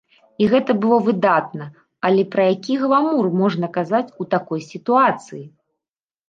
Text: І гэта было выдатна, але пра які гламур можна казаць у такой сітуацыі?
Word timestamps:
І 0.43 0.45
гэта 0.51 0.73
было 0.85 0.95
выдатна, 1.09 1.67
але 2.09 2.23
пра 2.37 2.45
які 2.55 2.73
гламур 2.85 3.29
можна 3.43 3.71
казаць 3.77 4.09
у 4.25 4.29
такой 4.33 4.65
сітуацыі? 4.71 5.45